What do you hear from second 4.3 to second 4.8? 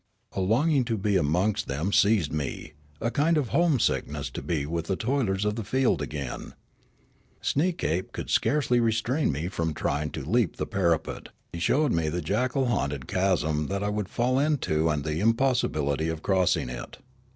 to be